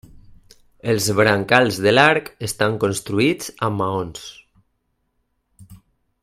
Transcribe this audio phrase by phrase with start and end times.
[0.93, 4.27] Els brancals de l'arc estan construïts amb maons.